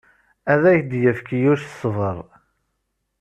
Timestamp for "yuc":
1.41-1.63